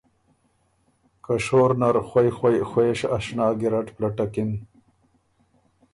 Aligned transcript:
که 1.25 1.33
شور 1.45 1.71
نر 1.81 1.95
خوئ 2.07 2.29
خوئ 2.37 2.57
خوېش 2.69 2.99
اشنا 3.15 3.47
ګیرډ 3.59 3.87
پلټکِن 3.95 4.49